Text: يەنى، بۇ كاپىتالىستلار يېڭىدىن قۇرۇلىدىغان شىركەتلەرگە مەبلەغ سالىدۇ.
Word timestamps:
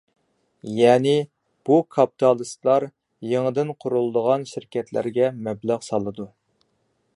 يەنى، 0.77 1.11
بۇ 1.69 1.77
كاپىتالىستلار 1.97 2.87
يېڭىدىن 3.33 3.75
قۇرۇلىدىغان 3.85 4.49
شىركەتلەرگە 4.55 5.31
مەبلەغ 5.49 5.89
سالىدۇ. 5.93 6.29